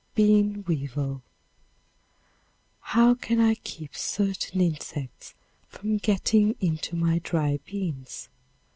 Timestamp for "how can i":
2.79-3.53